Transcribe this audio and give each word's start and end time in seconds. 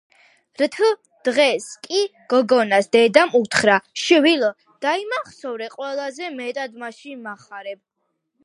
რთ 0.59 0.87
დღეს 1.27 1.67
კი 1.87 1.99
გოგონას 2.33 2.89
დედამ 2.97 3.35
უთხრა:_ 3.41 3.77
შვილო, 4.05 4.49
დაიმახსოვრე 4.87 5.71
ყველაზე 5.77 6.35
მეტად 6.41 6.83
მაშინ 6.87 7.27
მახარებ 7.29 7.83